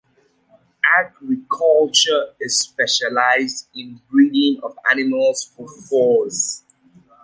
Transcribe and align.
Agriculture 0.99 2.33
is 2.39 2.57
specialized 2.57 3.67
in 3.75 4.01
breeding 4.09 4.59
of 4.63 4.75
animals 4.91 5.43
for 5.55 5.67
furs. 5.67 6.63